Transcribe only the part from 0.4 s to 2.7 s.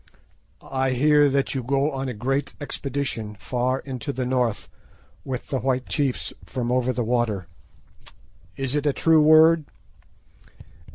"I hear that you go on a great